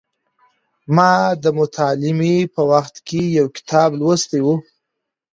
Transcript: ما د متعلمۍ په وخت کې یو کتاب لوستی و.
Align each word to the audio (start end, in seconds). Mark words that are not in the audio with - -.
ما 0.95 1.11
د 1.43 1.45
متعلمۍ 1.57 2.37
په 2.53 2.61
وخت 2.71 2.95
کې 3.07 3.21
یو 3.37 3.47
کتاب 3.57 3.89
لوستی 3.99 4.39
و. 4.45 4.47